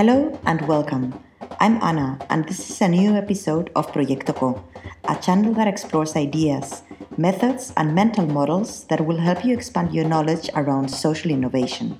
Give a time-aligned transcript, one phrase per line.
[0.00, 1.12] Hello and welcome.
[1.60, 4.64] I'm Anna, and this is a new episode of Proyecto Co,
[5.06, 6.80] a channel that explores ideas,
[7.18, 11.98] methods, and mental models that will help you expand your knowledge around social innovation,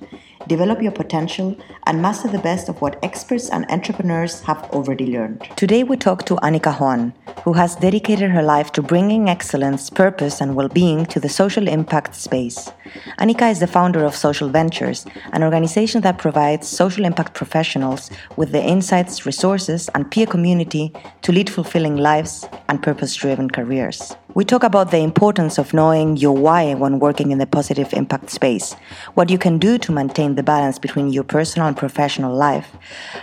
[0.51, 1.55] develop your potential,
[1.87, 5.39] and master the best of what experts and entrepreneurs have already learned.
[5.55, 7.13] Today, we talk to Anika Juan,
[7.45, 11.69] who has dedicated her life to bringing excellence, purpose, and well being to the social
[11.69, 12.69] impact space.
[13.17, 18.51] Anika is the founder of Social Ventures, an organization that provides social impact professionals with
[18.51, 24.15] the insights, resources, and peer community to lead fulfilling lives and purpose driven careers.
[24.33, 28.29] We talk about the importance of knowing your why when working in the positive impact
[28.29, 28.75] space,
[29.13, 32.71] what you can do to maintain the balance between your personal and professional life,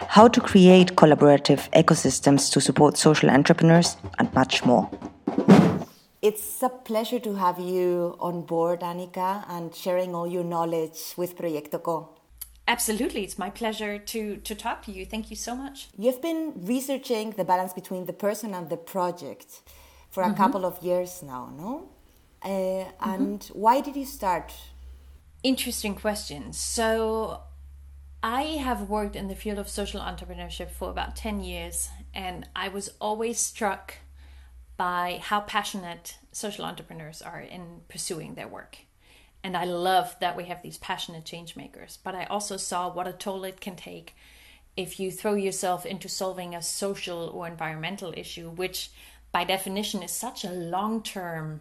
[0.08, 4.90] how to create collaborative ecosystems to support social entrepreneurs, and much more.
[6.20, 11.38] It's a pleasure to have you on board, Anika, and sharing all your knowledge with
[11.38, 12.10] Proyecto Co.
[12.66, 15.06] Absolutely, it's my pleasure to to talk to you.
[15.06, 15.88] Thank you so much.
[15.96, 19.62] You've been researching the balance between the person and the project
[20.10, 20.36] for a mm-hmm.
[20.36, 21.88] couple of years now, no?
[22.42, 23.10] Uh, mm-hmm.
[23.10, 24.52] and why did you start?
[25.42, 26.52] Interesting question.
[26.52, 27.42] So,
[28.22, 32.68] I have worked in the field of social entrepreneurship for about 10 years, and I
[32.68, 33.94] was always struck
[34.76, 38.78] by how passionate social entrepreneurs are in pursuing their work.
[39.44, 43.06] And I love that we have these passionate change makers, but I also saw what
[43.06, 44.16] a toll it can take
[44.76, 48.90] if you throw yourself into solving a social or environmental issue, which
[49.32, 51.60] by definition is such a long term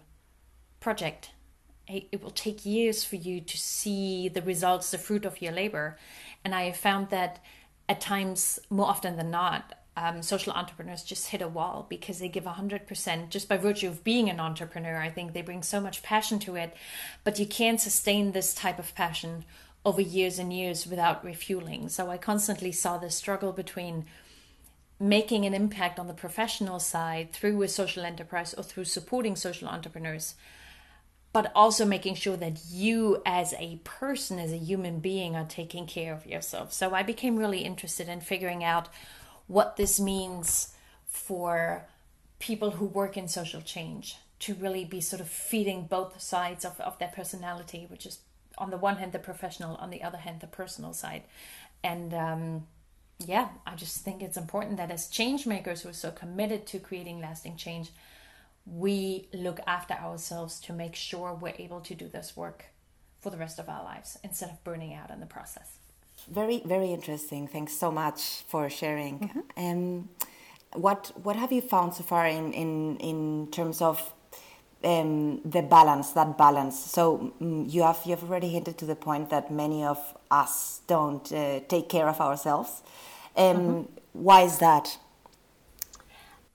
[0.79, 1.31] project.
[1.87, 5.97] It will take years for you to see the results, the fruit of your labor.
[6.43, 7.39] And I found that
[7.87, 12.29] at times, more often than not, um, social entrepreneurs just hit a wall because they
[12.29, 14.97] give 100% just by virtue of being an entrepreneur.
[14.97, 16.75] I think they bring so much passion to it,
[17.23, 19.45] but you can't sustain this type of passion
[19.83, 21.89] over years and years without refueling.
[21.89, 24.05] So I constantly saw the struggle between
[24.99, 29.67] making an impact on the professional side through a social enterprise or through supporting social
[29.67, 30.35] entrepreneurs
[31.33, 35.85] but also making sure that you as a person as a human being are taking
[35.85, 36.73] care of yourself.
[36.73, 38.89] So i became really interested in figuring out
[39.45, 40.73] what this means
[41.05, 41.85] for
[42.39, 46.79] people who work in social change to really be sort of feeding both sides of,
[46.79, 48.19] of their personality which is
[48.57, 51.23] on the one hand the professional on the other hand the personal side.
[51.83, 52.67] And um,
[53.19, 56.79] yeah, I just think it's important that as change makers who are so committed to
[56.79, 57.89] creating lasting change,
[58.65, 62.65] we look after ourselves to make sure we're able to do this work
[63.19, 65.77] for the rest of our lives instead of burning out in the process.
[66.29, 67.47] Very, very interesting.
[67.47, 69.19] Thanks so much for sharing.
[69.19, 69.39] Mm-hmm.
[69.57, 70.09] Um,
[70.73, 74.13] what what have you found so far in in in terms of
[74.83, 76.79] um, the balance, that balance.
[76.79, 79.99] So um, you have you have already hinted to the point that many of
[80.29, 82.81] us don't uh, take care of ourselves.
[83.35, 83.81] Um, mm-hmm.
[84.13, 84.97] Why is that?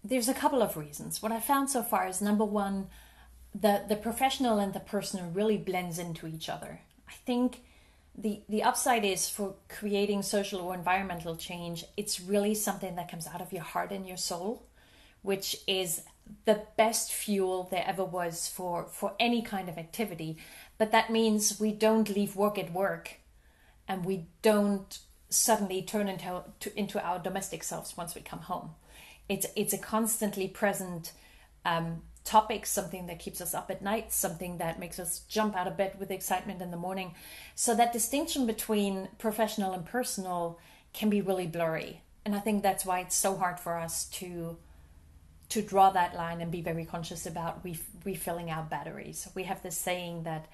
[0.05, 1.23] There's a couple of reasons.
[1.23, 2.89] What I found so far is number one,
[3.55, 6.81] the the professional and the personal really blends into each other.
[7.09, 7.63] I think
[8.17, 11.85] the the upside is for creating social or environmental change.
[11.97, 14.63] It's really something that comes out of your heart and your soul,
[15.23, 16.03] which is
[16.45, 20.39] the best fuel there ever was for for any kind of activity.
[20.79, 23.21] But that means we don't leave work at work,
[23.87, 28.71] and we don't suddenly turn into to, into our domestic selves once we come home.
[29.29, 31.13] It's it's a constantly present
[31.65, 35.67] um, topic, something that keeps us up at night, something that makes us jump out
[35.67, 37.15] of bed with excitement in the morning.
[37.55, 40.59] So that distinction between professional and personal
[40.93, 44.57] can be really blurry, and I think that's why it's so hard for us to
[45.53, 47.65] to draw that line and be very conscious about
[48.05, 49.29] refilling our batteries.
[49.35, 50.47] We have this saying that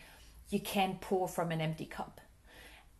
[0.50, 2.20] you can't pour from an empty cup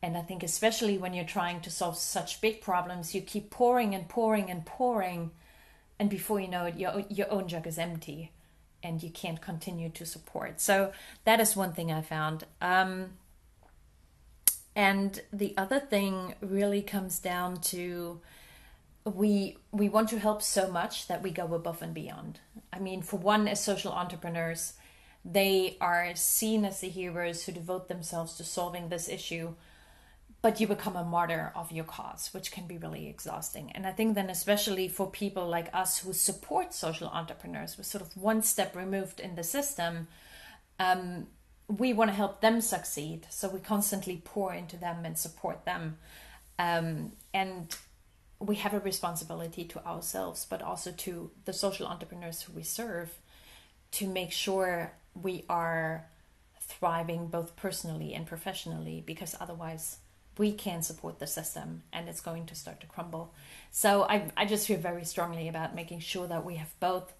[0.02, 3.94] and I think, especially when you're trying to solve such big problems, you keep pouring
[3.94, 5.32] and pouring and pouring.
[5.98, 8.30] And before you know it, your, your own jug is empty
[8.80, 10.60] and you can't continue to support.
[10.60, 10.92] So
[11.24, 12.44] that is one thing I found.
[12.62, 13.14] Um,
[14.76, 18.20] and the other thing really comes down to
[19.08, 22.40] we we want to help so much that we go above and beyond.
[22.72, 24.74] I mean, for one, as social entrepreneurs,
[25.24, 29.54] they are seen as the heroes who devote themselves to solving this issue
[30.40, 33.72] but you become a martyr of your cause, which can be really exhausting.
[33.72, 38.02] And I think then, especially for people like us who support social entrepreneurs, we're sort
[38.02, 40.06] of one step removed in the system.
[40.78, 41.26] Um,
[41.66, 45.98] we want to help them succeed, so we constantly pour into them and support them.
[46.58, 47.76] Um, and
[48.40, 53.10] we have a responsibility to ourselves, but also to the social entrepreneurs who we serve,
[53.92, 56.06] to make sure we are
[56.60, 59.98] thriving both personally and professionally, because otherwise
[60.36, 63.34] we can support the system and it's going to start to crumble.
[63.72, 67.12] So I, I just feel very strongly about making sure that we have both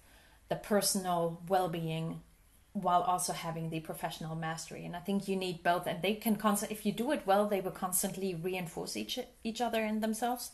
[0.47, 2.21] the personal well being
[2.73, 4.85] while also having the professional mastery.
[4.85, 6.71] And I think you need both, and they can constant.
[6.71, 10.51] If you do it well, they will constantly reinforce each each other and themselves.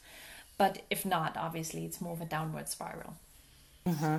[0.57, 3.15] But if not, obviously, it's more of a downward spiral.
[3.85, 4.17] Mm-hmm.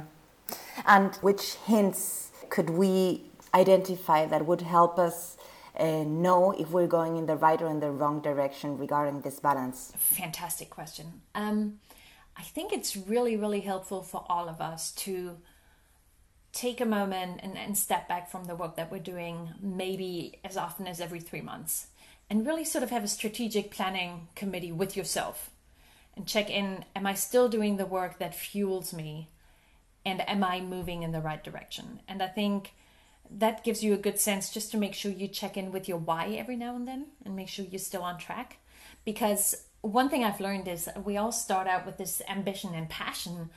[0.86, 3.22] And which hints could we
[3.54, 5.36] identify that would help us
[5.78, 9.40] uh, know if we're going in the right or in the wrong direction regarding this
[9.40, 9.92] balance?
[9.96, 11.20] Fantastic question.
[11.34, 11.80] Um,
[12.36, 15.38] I think it's really, really helpful for all of us to
[16.52, 20.56] take a moment and, and step back from the work that we're doing, maybe as
[20.56, 21.88] often as every three months,
[22.30, 25.50] and really sort of have a strategic planning committee with yourself
[26.16, 29.28] and check in Am I still doing the work that fuels me?
[30.04, 32.00] And am I moving in the right direction?
[32.08, 32.74] And I think
[33.30, 35.98] that gives you a good sense just to make sure you check in with your
[35.98, 38.58] why every now and then and make sure you're still on track.
[39.04, 43.50] Because one thing I've learned is we all start out with this ambition and passion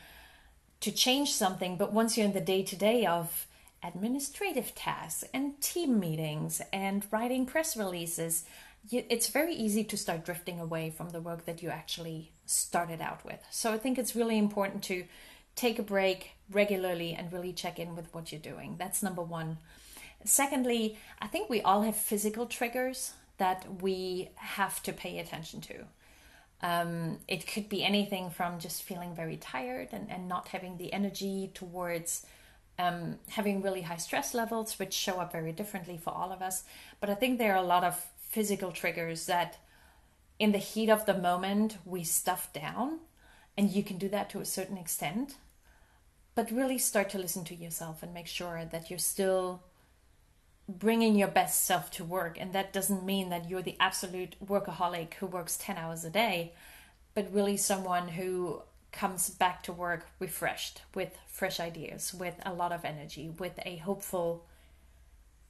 [0.82, 3.48] to change something, but once you're in the day to day of
[3.84, 8.46] administrative tasks and team meetings and writing press releases,
[8.92, 13.24] it's very easy to start drifting away from the work that you actually started out
[13.24, 13.40] with.
[13.52, 15.06] So I think it's really important to
[15.56, 18.76] take a break regularly and really check in with what you're doing.
[18.78, 19.58] That's number one.
[20.26, 25.86] Secondly, I think we all have physical triggers that we have to pay attention to.
[26.62, 30.92] Um, it could be anything from just feeling very tired and, and not having the
[30.92, 32.26] energy towards
[32.78, 36.64] um, having really high stress levels, which show up very differently for all of us.
[37.00, 39.58] But I think there are a lot of physical triggers that,
[40.38, 43.00] in the heat of the moment, we stuff down.
[43.58, 45.36] And you can do that to a certain extent.
[46.36, 49.64] But really start to listen to yourself and make sure that you're still
[50.70, 52.38] bringing your best self to work.
[52.40, 56.54] And that doesn't mean that you're the absolute workaholic who works 10 hours a day,
[57.16, 58.62] but really someone who
[58.92, 63.78] comes back to work refreshed with fresh ideas, with a lot of energy, with a
[63.78, 64.46] hopeful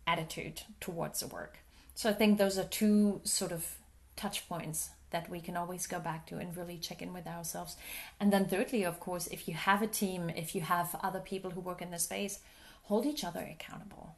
[0.07, 1.59] attitude towards the work.
[1.99, 3.75] So I think those are two sort of
[4.15, 7.75] touch points that we can always go back to and really check in with ourselves.
[8.21, 11.51] And then, thirdly, of course, if you have a team, if you have other people
[11.51, 12.39] who work in the space,
[12.83, 14.15] hold each other accountable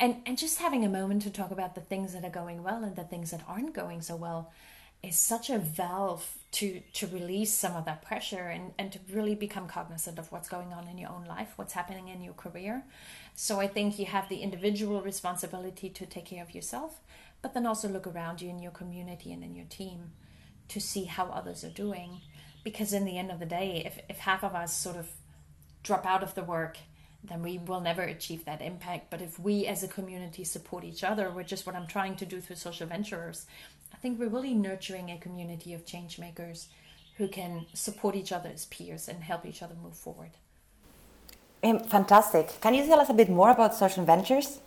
[0.00, 2.82] and and just having a moment to talk about the things that are going well
[2.82, 4.52] and the things that aren't going so well
[5.00, 9.34] is such a valve to to release some of that pressure and and to really
[9.34, 12.84] become cognizant of what's going on in your own life what's happening in your career
[13.34, 17.00] so i think you have the individual responsibility to take care of yourself
[17.40, 20.12] but then also look around you in your community and in your team
[20.68, 22.20] to see how others are doing
[22.62, 25.08] because in the end of the day if if half of us sort of
[25.82, 26.76] drop out of the work
[27.24, 29.08] then we will never achieve that impact.
[29.10, 32.26] But if we as a community support each other, which is what I'm trying to
[32.26, 33.46] do through social venturers,
[33.92, 36.68] I think we're really nurturing a community of change makers
[37.18, 40.30] who can support each other as peers and help each other move forward.
[41.62, 42.60] Fantastic.
[42.60, 44.58] Can you tell us a bit more about social ventures?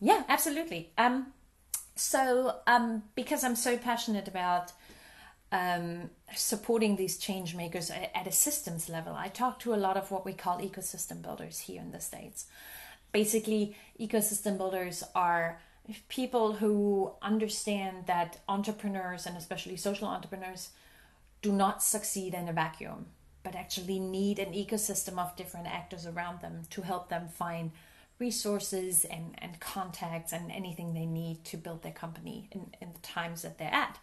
[0.00, 0.90] Yeah, absolutely.
[0.96, 1.32] Um,
[1.96, 4.72] so, um, because I'm so passionate about
[5.50, 9.14] um, supporting these change makers at a systems level.
[9.14, 12.46] I talk to a lot of what we call ecosystem builders here in the States.
[13.12, 15.60] Basically, ecosystem builders are
[16.08, 20.70] people who understand that entrepreneurs and especially social entrepreneurs
[21.42, 23.06] do not succeed in a vacuum,
[23.42, 27.70] but actually need an ecosystem of different actors around them to help them find
[28.18, 32.98] resources and, and contacts and anything they need to build their company in, in the
[33.00, 33.98] times that they're at.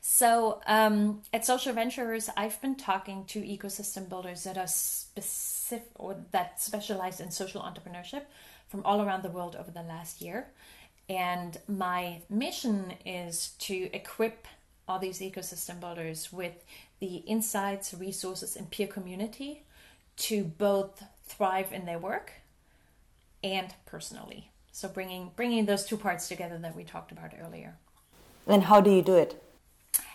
[0.00, 6.16] So um, at Social Ventures, I've been talking to ecosystem builders that are specific or
[6.32, 8.22] that specialize in social entrepreneurship
[8.68, 10.48] from all around the world over the last year.
[11.12, 14.46] And my mission is to equip
[14.88, 16.64] all these ecosystem builders with
[17.00, 19.62] the insights, resources, and peer community
[20.16, 22.32] to both thrive in their work
[23.44, 24.50] and personally.
[24.70, 27.76] So bringing bringing those two parts together that we talked about earlier.
[28.46, 29.42] And how do you do it?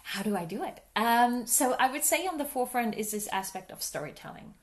[0.02, 0.82] How do I do it?
[0.96, 4.56] Um, so I would say on the forefront is this aspect of storytelling.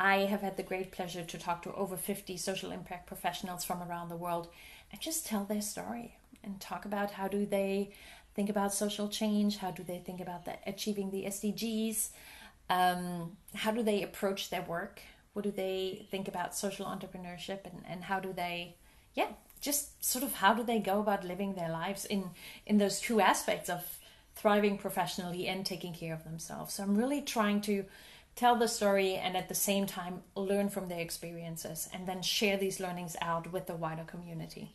[0.00, 3.82] I have had the great pleasure to talk to over 50 social impact professionals from
[3.82, 4.48] around the world
[4.92, 7.90] and just tell their story and talk about how do they
[8.34, 12.10] think about social change, how do they think about the, achieving the SDGs,
[12.68, 15.00] um, how do they approach their work,
[15.32, 18.74] what do they think about social entrepreneurship and, and how do they
[19.14, 19.28] yeah
[19.60, 22.30] just sort of how do they go about living their lives in
[22.64, 23.98] in those two aspects of
[24.34, 26.74] thriving professionally and taking care of themselves.
[26.74, 27.84] So i'm really trying to
[28.36, 32.56] tell the story and at the same time learn from their experiences and then share
[32.56, 34.70] these learnings out with the wider community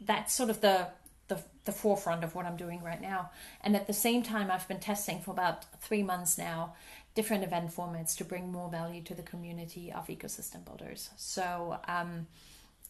[0.00, 0.88] that's sort of the
[1.28, 3.30] the, the forefront of what I'm doing right now.
[3.62, 6.74] And at the same time, I've been testing for about three months now
[7.14, 11.10] different event formats to bring more value to the community of ecosystem builders.
[11.16, 12.26] So um,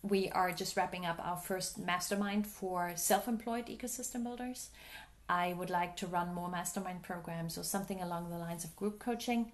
[0.02, 4.70] we are just wrapping up our first mastermind for self employed ecosystem builders.
[5.28, 8.99] I would like to run more mastermind programs or something along the lines of group
[8.99, 9.52] coaching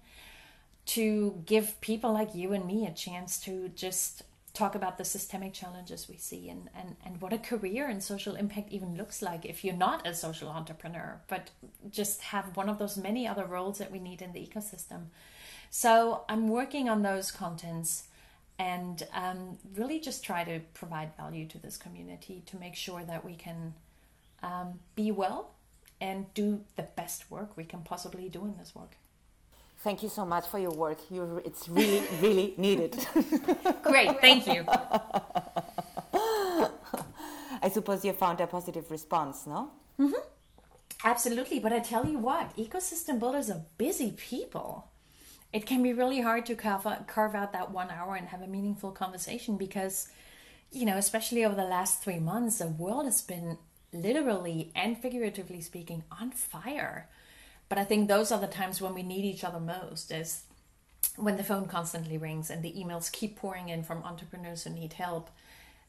[0.85, 4.23] to give people like you and me a chance to just
[4.53, 8.35] talk about the systemic challenges we see and, and, and what a career in social
[8.35, 11.51] impact even looks like if you're not a social entrepreneur, but
[11.89, 15.05] just have one of those many other roles that we need in the ecosystem.
[15.69, 18.09] So I'm working on those contents
[18.59, 23.23] and um, really just try to provide value to this community to make sure that
[23.23, 23.73] we can
[24.43, 25.51] um, be well
[26.01, 28.97] and do the best work we can possibly do in this work.
[29.83, 30.99] Thank you so much for your work.
[31.09, 32.95] You're, it's really, really needed.
[33.81, 34.63] Great, thank you.
[37.63, 39.71] I suppose you found a positive response, no?
[39.99, 40.21] Mm-hmm.
[41.03, 44.87] Absolutely, but I tell you what, ecosystem builders are busy people.
[45.51, 48.43] It can be really hard to carve out, carve out that one hour and have
[48.43, 50.09] a meaningful conversation because,
[50.71, 53.57] you know, especially over the last three months, the world has been
[53.91, 57.09] literally and figuratively speaking on fire
[57.71, 60.43] but I think those are the times when we need each other most is
[61.15, 64.91] when the phone constantly rings and the emails keep pouring in from entrepreneurs who need
[64.91, 65.29] help.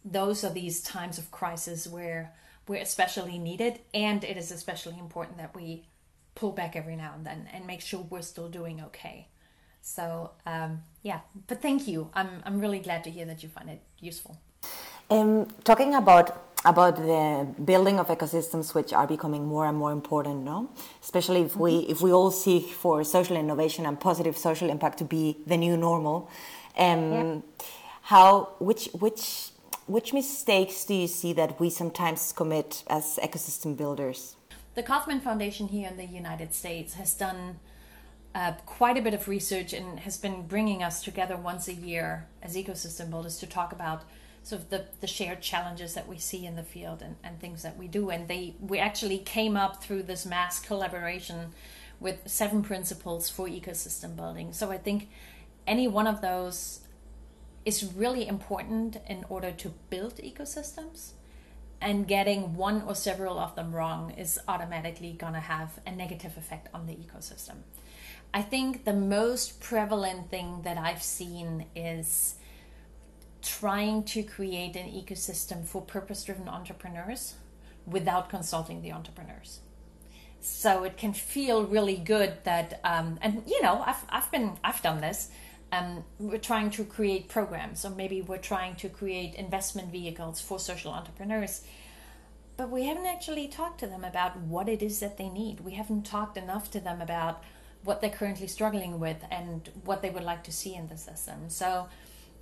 [0.04, 2.34] Those are these times of crisis where
[2.68, 5.88] we're especially needed and it is especially important that we
[6.36, 9.26] pull back every now and then and make sure we're still doing okay.
[9.80, 12.10] So um, yeah, but thank you.
[12.14, 14.38] I'm I'm really glad to hear that you find it useful.
[15.10, 20.44] Um, talking about about the building of ecosystems which are becoming more and more important
[20.44, 20.70] no
[21.02, 21.92] especially if we mm-hmm.
[21.92, 25.76] if we all seek for social innovation and positive social impact to be the new
[25.76, 26.30] normal
[26.78, 27.36] um, yeah.
[28.02, 29.50] how which which
[29.86, 34.36] which mistakes do you see that we sometimes commit as ecosystem builders
[34.74, 37.58] the Kauffman Foundation here in the United States has done
[38.34, 42.26] uh, quite a bit of research and has been bringing us together once a year
[42.42, 44.04] as ecosystem builders to talk about
[44.42, 47.62] sort of the, the shared challenges that we see in the field and, and things
[47.62, 48.10] that we do.
[48.10, 51.52] And they we actually came up through this mass collaboration
[52.00, 54.52] with seven principles for ecosystem building.
[54.52, 55.08] So I think
[55.66, 56.80] any one of those
[57.64, 61.12] is really important in order to build ecosystems.
[61.80, 66.36] And getting one or several of them wrong is automatically going to have a negative
[66.36, 67.56] effect on the ecosystem.
[68.32, 72.36] I think the most prevalent thing that I've seen is
[73.42, 77.34] trying to create an ecosystem for purpose driven entrepreneurs
[77.86, 79.60] without consulting the entrepreneurs.
[80.40, 84.82] So it can feel really good that, um, and you know, I've, I've been, I've
[84.82, 85.30] done this.
[85.70, 90.58] Um, we're trying to create programs, or maybe we're trying to create investment vehicles for
[90.58, 91.62] social entrepreneurs.
[92.56, 95.60] But we haven't actually talked to them about what it is that they need.
[95.60, 97.42] We haven't talked enough to them about
[97.84, 101.48] what they're currently struggling with and what they would like to see in the system.
[101.48, 101.88] So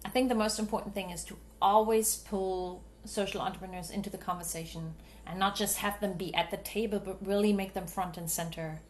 [0.04, 4.94] I think the most important thing is to always pull social entrepreneurs into the conversation
[5.26, 8.30] and not just have them be at the table, but really make them front and
[8.30, 8.80] center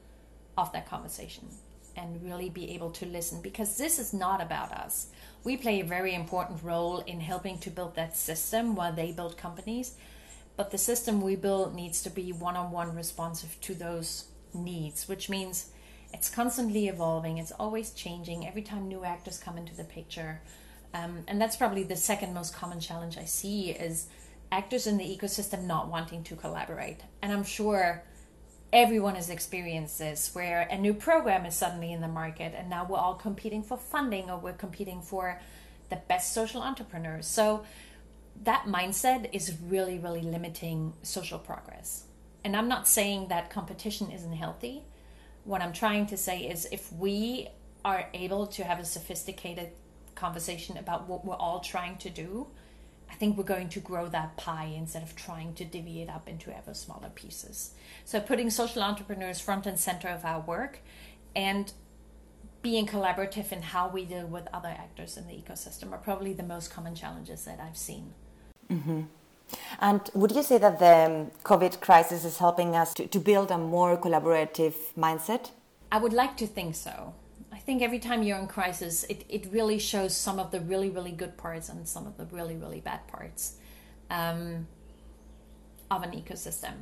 [0.56, 1.48] of that conversation
[1.96, 5.08] and really be able to listen because this is not about us.
[5.44, 9.36] We play a very important role in helping to build that system while they build
[9.36, 9.94] companies,
[10.56, 15.08] but the system we build needs to be one on one responsive to those needs,
[15.08, 15.70] which means
[16.12, 20.40] it's constantly evolving, it's always changing every time new actors come into the picture.
[20.92, 24.08] Um, and that's probably the second most common challenge I see is
[24.50, 27.00] actors in the ecosystem not wanting to collaborate.
[27.22, 28.02] And I'm sure
[28.72, 32.86] everyone has experienced this where a new program is suddenly in the market and now
[32.88, 35.40] we're all competing for funding or we're competing for
[35.88, 37.26] the best social entrepreneurs.
[37.26, 37.64] So
[38.44, 42.04] that mindset is really, really limiting social progress.
[42.44, 44.82] And I'm not saying that competition isn't healthy.
[45.44, 47.48] What I'm trying to say is if we
[47.84, 49.70] are able to have a sophisticated
[50.20, 52.46] conversation about what we're all trying to do,
[53.10, 56.28] I think we're going to grow that pie instead of trying to divvy it up
[56.28, 57.72] into ever smaller pieces.
[58.04, 60.80] So, putting social entrepreneurs front and center of our work
[61.34, 61.72] and
[62.62, 66.48] being collaborative in how we deal with other actors in the ecosystem are probably the
[66.54, 68.12] most common challenges that I've seen.
[68.70, 69.02] Mm-hmm.
[69.80, 73.58] And would you say that the COVID crisis is helping us to, to build a
[73.58, 75.50] more collaborative mindset?
[75.90, 77.14] I would like to think so.
[77.60, 80.88] I think every time you're in crisis, it, it really shows some of the really,
[80.88, 83.56] really good parts and some of the really, really bad parts
[84.08, 84.66] um,
[85.90, 86.72] of an ecosystem.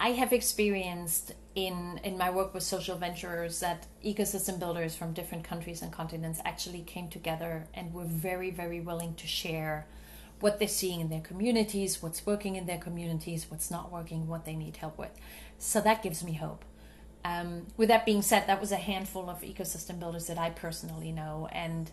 [0.00, 5.44] I have experienced in, in my work with social ventures that ecosystem builders from different
[5.44, 9.86] countries and continents actually came together and were very, very willing to share
[10.40, 14.44] what they're seeing in their communities, what's working in their communities, what's not working, what
[14.44, 15.12] they need help with.
[15.56, 16.64] So that gives me hope.
[17.26, 21.10] Um, with that being said, that was a handful of ecosystem builders that I personally
[21.10, 21.90] know, and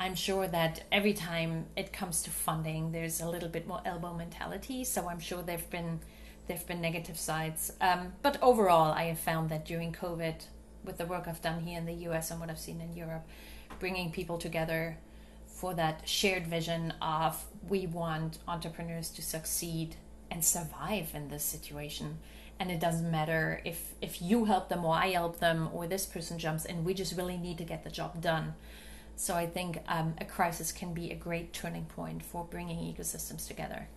[0.00, 4.12] I'm sure that every time it comes to funding, there's a little bit more elbow
[4.12, 4.82] mentality.
[4.82, 6.00] So I'm sure there've been
[6.48, 10.42] there've been negative sides, um, but overall, I have found that during COVID,
[10.82, 12.32] with the work I've done here in the U.S.
[12.32, 13.24] and what I've seen in Europe,
[13.78, 14.98] bringing people together
[15.46, 19.94] for that shared vision of we want entrepreneurs to succeed
[20.28, 22.18] and survive in this situation
[22.62, 26.06] and it doesn't matter if if you help them or I help them or this
[26.06, 28.54] person jumps in we just really need to get the job done
[29.16, 33.48] so I think um, a crisis can be a great turning point for bringing ecosystems
[33.48, 33.88] together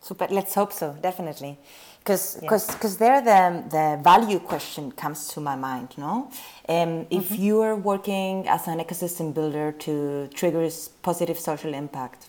[0.00, 0.28] Super.
[0.30, 0.96] Let's hope so.
[1.02, 1.58] Definitely,
[1.98, 2.74] because because yeah.
[2.74, 3.40] because there the
[3.76, 5.88] the value question comes to my mind.
[5.96, 6.30] No,
[6.68, 7.42] um, if mm-hmm.
[7.42, 10.68] you are working as an ecosystem builder to trigger
[11.02, 12.28] positive social impact,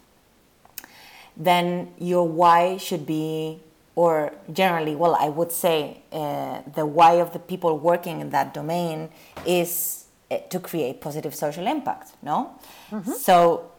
[1.36, 3.60] then your why should be,
[3.98, 8.54] or generally, well, I would say uh, the why of the people working in that
[8.54, 9.10] domain
[9.44, 12.12] is uh, to create positive social impact.
[12.22, 12.52] No,
[12.92, 13.12] mm-hmm.
[13.14, 13.72] so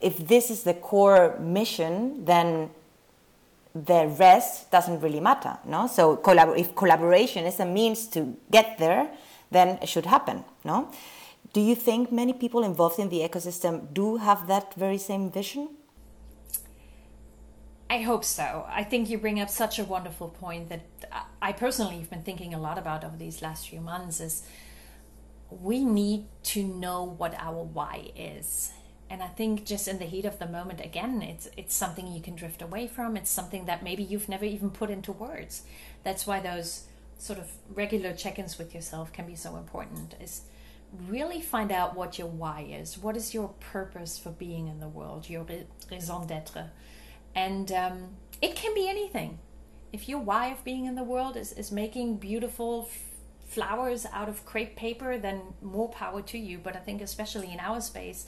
[0.00, 2.70] if this is the core mission, then
[3.72, 8.76] the rest doesn't really matter no so collab- if collaboration is a means to get
[8.78, 9.08] there
[9.52, 10.90] then it should happen no
[11.52, 15.68] do you think many people involved in the ecosystem do have that very same vision
[17.90, 18.66] I hope so.
[18.68, 20.82] I think you bring up such a wonderful point that
[21.42, 24.44] I personally have been thinking a lot about over these last few months is
[25.50, 28.70] we need to know what our why is
[29.10, 32.22] and I think just in the heat of the moment, again, it's it's something you
[32.22, 33.16] can drift away from.
[33.16, 35.62] It's something that maybe you've never even put into words.
[36.04, 36.84] That's why those
[37.18, 40.14] sort of regular check-ins with yourself can be so important.
[40.20, 40.42] Is
[41.08, 42.96] really find out what your why is.
[42.98, 45.28] What is your purpose for being in the world?
[45.28, 45.44] Your
[45.90, 46.70] raison d'être,
[47.34, 49.38] and um, it can be anything.
[49.92, 52.88] If your why of being in the world is is making beautiful
[53.48, 56.58] flowers out of crepe paper, then more power to you.
[56.58, 58.26] But I think especially in our space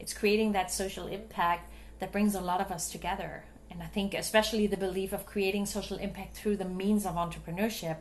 [0.00, 3.44] it's creating that social impact that brings a lot of us together.
[3.70, 7.98] And I think, especially the belief of creating social impact through the means of entrepreneurship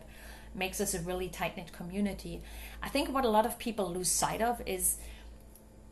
[0.55, 2.41] makes us a really tight knit community.
[2.81, 4.97] I think what a lot of people lose sight of is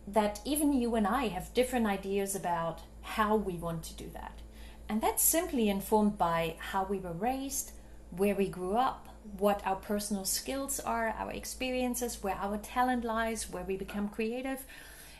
[0.08, 4.40] that even you and I have different ideas about how we want to do that.
[4.90, 7.72] And that's simply informed by how we were raised,
[8.12, 13.50] where we grew up, what our personal skills are, our experiences, where our talent lies,
[13.50, 14.66] where we become creative,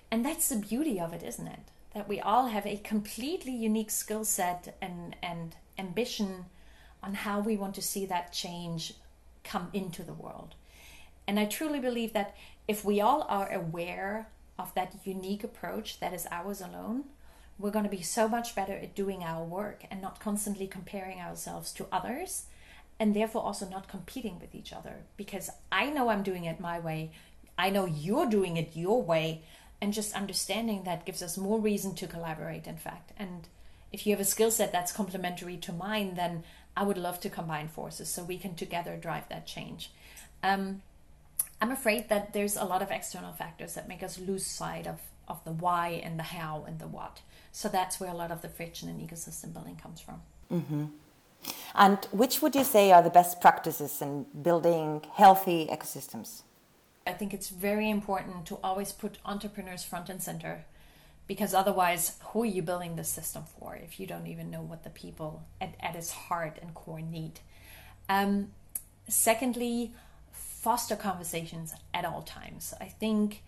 [0.10, 1.60] and that's the beauty of it, isn't it?
[1.94, 6.46] That we all have a completely unique skill set and, and ambition
[7.04, 8.94] on how we want to see that change
[9.44, 10.56] come into the world.
[11.28, 12.36] And I truly believe that
[12.68, 17.06] if we all are aware of that unique approach that is ours alone,
[17.60, 21.20] we're going to be so much better at doing our work and not constantly comparing
[21.20, 22.46] ourselves to others
[23.00, 26.80] and therefore also not competing with each other because I know I'm doing it my
[26.80, 27.12] way.
[27.58, 29.44] I know you're doing it your way
[29.82, 33.48] and just understanding that gives us more reason to collaborate in fact and
[33.92, 36.44] if you have a skill set that's complementary to mine then
[36.76, 39.92] i would love to combine forces so we can together drive that change
[40.44, 40.82] um,
[41.62, 45.00] i'm afraid that there's a lot of external factors that make us lose sight of,
[45.28, 48.42] of the why and the how and the what so that's where a lot of
[48.42, 50.86] the friction in ecosystem building comes from mm-hmm.
[51.76, 56.42] and which would you say are the best practices in building healthy ecosystems
[57.08, 60.66] I think it's very important to always put entrepreneurs front and center
[61.26, 64.84] because otherwise, who are you building the system for if you don't even know what
[64.84, 67.40] the people at, at its heart and core need?
[68.10, 68.52] Um,
[69.08, 69.94] secondly,
[70.32, 72.74] foster conversations at all times.
[72.80, 73.44] I think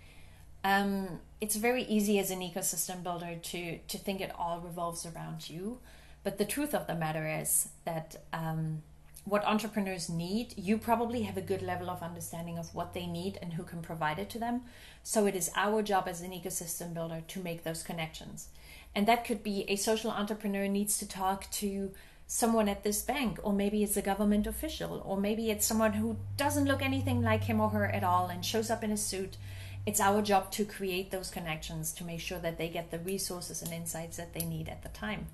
[0.64, 5.50] um, it's very easy as an ecosystem builder to to think it all revolves around
[5.50, 5.80] you,
[6.24, 8.84] but the truth of the matter is that um,
[9.26, 13.38] what entrepreneurs need, you probably have a good level of understanding of what they need
[13.42, 14.62] and who can provide it to them.
[15.04, 18.48] So it is our job as an ecosystem builder to make those connections.
[18.96, 21.92] And that could be a social entrepreneur needs to talk to
[22.26, 26.18] someone at this bank, or maybe it's a government official, or maybe it's someone who
[26.38, 29.38] doesn't look anything like him or her at all and shows up in a suit.
[29.86, 33.62] It's our job to create those connections to make sure that they get the resources
[33.62, 35.28] and insights that they need at the time.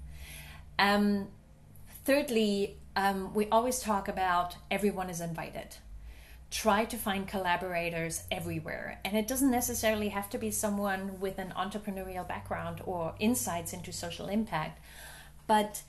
[0.79, 1.27] Um,
[2.05, 5.77] thirdly, um, we always talk about everyone is invited.
[6.51, 8.99] Try to find collaborators everywhere.
[9.03, 13.91] And it doesn't necessarily have to be someone with an entrepreneurial background or insights into
[13.91, 14.79] social impact,
[15.47, 15.81] but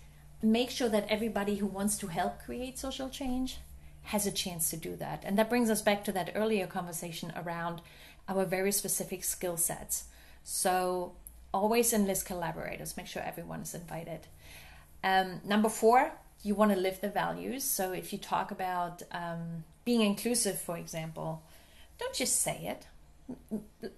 [0.43, 3.59] make sure that everybody who wants to help create social change
[4.07, 5.23] has a chance to do that.
[5.25, 7.81] And that brings us back to that earlier conversation around
[8.29, 10.05] our very specific skill sets.
[10.43, 11.13] So,
[11.53, 14.21] always enlist collaborators, make sure everyone is invited.
[15.03, 17.65] Um, number four, you want to live the values.
[17.65, 21.43] So if you talk about um, being inclusive, for example,
[21.99, 22.87] don't just say it.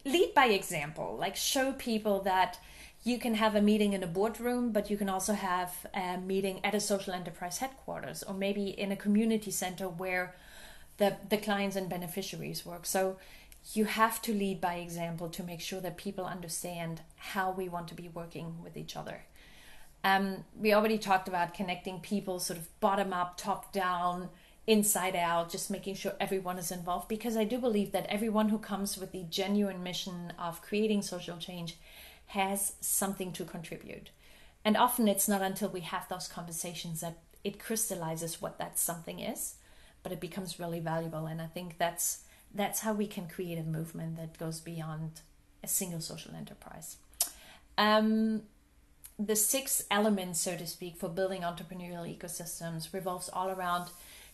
[0.04, 1.16] Lead by example.
[1.18, 2.58] Like show people that
[3.08, 6.60] you can have a meeting in a boardroom, but you can also have a meeting
[6.62, 10.34] at a social enterprise headquarters or maybe in a community center where
[10.98, 12.84] the, the clients and beneficiaries work.
[12.84, 13.16] So
[13.72, 17.88] you have to lead by example to make sure that people understand how we want
[17.88, 19.24] to be working with each other.
[20.04, 24.28] Um, we already talked about connecting people sort of bottom up, top down,
[24.66, 28.58] inside out, just making sure everyone is involved because I do believe that everyone who
[28.58, 31.76] comes with the genuine mission of creating social change
[32.28, 34.10] has something to contribute.
[34.64, 39.20] And often it's not until we have those conversations that it crystallizes what that something
[39.20, 39.54] is,
[40.02, 41.26] but it becomes really valuable.
[41.26, 45.20] And I think that's that's how we can create a movement that goes beyond
[45.62, 46.96] a single social enterprise.
[47.76, 48.42] Um,
[49.18, 53.90] the six elements, so to speak, for building entrepreneurial ecosystems revolves all around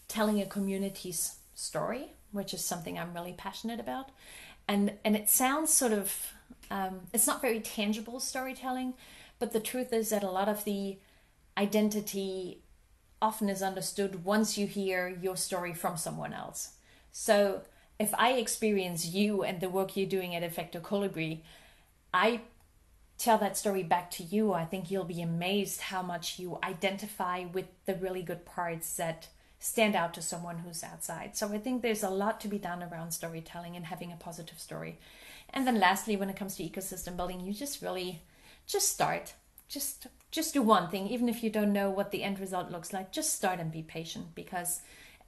[0.08, 4.10] telling a community's story, which is something I'm really passionate about.
[4.66, 6.32] And and it sounds sort of
[6.70, 8.94] um, it's not very tangible storytelling,
[9.38, 10.98] but the truth is that a lot of the
[11.56, 12.60] identity
[13.20, 16.72] often is understood once you hear your story from someone else.
[17.12, 17.62] So
[17.98, 21.40] if I experience you and the work you're doing at Efecto Colibri,
[22.12, 22.40] I
[23.18, 27.44] tell that story back to you, I think you'll be amazed how much you identify
[27.44, 31.36] with the really good parts that stand out to someone who's outside.
[31.36, 34.58] So I think there's a lot to be done around storytelling and having a positive
[34.58, 34.98] story.
[35.50, 38.22] And then lastly, when it comes to ecosystem building, you just really
[38.66, 39.34] just start.
[39.68, 42.92] Just just do one thing, even if you don't know what the end result looks
[42.92, 44.80] like, just start and be patient because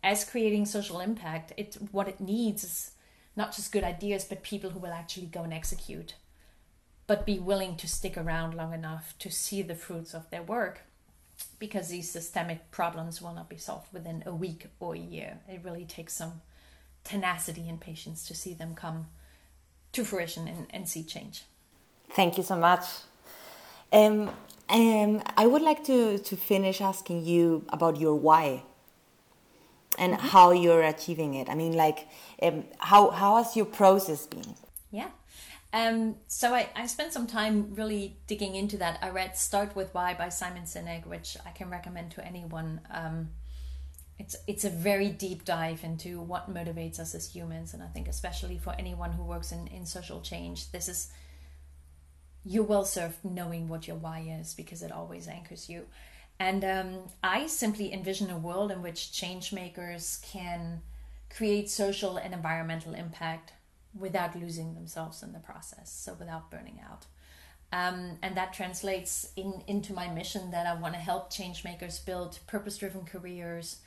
[0.02, 2.90] as creating social impact, it what it needs is
[3.37, 6.14] not just good ideas, but people who will actually go and execute
[7.07, 10.81] but be willing to stick around long enough to see the fruits of their work
[11.59, 15.38] because these systemic problems will not be solved within a week or a year.
[15.48, 16.40] It really takes some
[17.05, 19.07] tenacity and patience to see them come
[19.97, 21.45] to fruition and, and see change.
[22.11, 22.85] Thank you so much.
[23.93, 24.31] Um,
[24.69, 28.63] um, I would like to, to finish asking you about your why
[29.99, 30.27] and mm-hmm.
[30.29, 31.49] how you're achieving it.
[31.49, 32.09] I mean, like,
[32.43, 34.55] um, how, how has your process been?
[34.91, 35.09] Yeah.
[35.73, 38.99] Um, so I, I spent some time really digging into that.
[39.03, 42.81] I read Start with Why by Simon Sinek, which I can recommend to anyone.
[42.91, 43.31] Um,
[44.18, 48.09] it's it's a very deep dive into what motivates us as humans, and I think
[48.09, 51.09] especially for anyone who works in, in social change, this is
[52.44, 55.87] you're well served knowing what your why is because it always anchors you.
[56.38, 60.83] And um, I simply envision a world in which change makers can
[61.35, 63.52] create social and environmental impact
[63.98, 67.07] without losing themselves in the process, so without burning out.
[67.72, 71.98] Um, and that translates in, into my mission that I want to help change makers
[71.98, 73.79] build purpose driven careers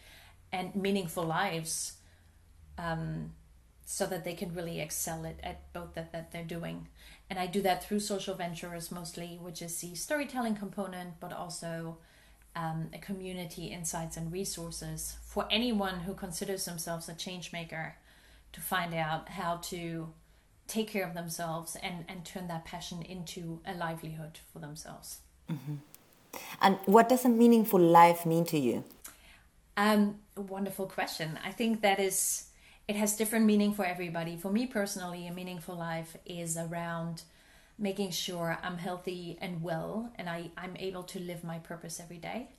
[0.51, 1.93] and meaningful lives
[2.77, 3.31] um,
[3.85, 6.87] so that they can really excel at, at both that, that they're doing.
[7.29, 11.97] And I do that through social ventures mostly, which is the storytelling component, but also
[12.55, 17.95] um, a community insights and resources for anyone who considers themselves a change maker
[18.53, 20.11] to find out how to
[20.67, 25.19] take care of themselves and, and turn that passion into a livelihood for themselves.
[25.51, 25.75] Mm-hmm.
[26.61, 28.83] And what does a meaningful life mean to you?
[29.79, 31.39] Um, wonderful question.
[31.41, 32.47] I think that is,
[32.89, 34.35] it has different meaning for everybody.
[34.35, 37.21] For me personally, a meaningful life is around
[37.77, 42.17] making sure I'm healthy and well and I, I'm able to live my purpose every
[42.17, 42.49] day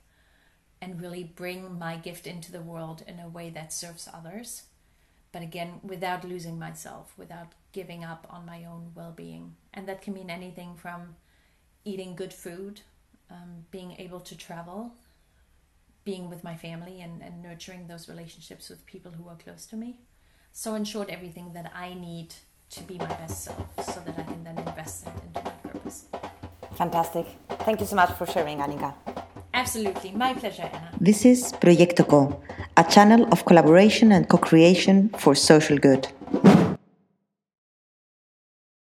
[0.81, 4.63] and really bring my gift into the world in a way that serves others
[5.31, 10.15] but again without losing myself without giving up on my own well-being and that can
[10.15, 11.15] mean anything from
[11.85, 12.81] eating good food
[13.29, 14.95] um, being able to travel
[16.03, 19.75] being with my family and, and nurturing those relationships with people who are close to
[19.75, 19.99] me.
[20.53, 22.33] So in short everything that i need
[22.71, 26.05] to be my best self so that i can then invest it into my purpose.
[26.75, 27.25] Fantastic.
[27.65, 28.93] Thank you so much for sharing annika
[29.61, 30.11] absolutely.
[30.11, 30.89] My pleasure anna.
[30.99, 32.41] This is proyecto co
[32.77, 36.07] a channel of collaboration and co creation for social good.